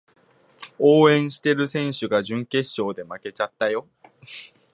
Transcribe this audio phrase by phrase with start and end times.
[0.79, 3.87] 応援してる選手が準決勝で負けちゃったよ